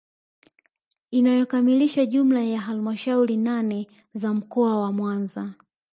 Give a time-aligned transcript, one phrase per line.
[1.11, 5.53] Inayokamilisha jumla ya halmashauri nane za mkoa wa Mwanza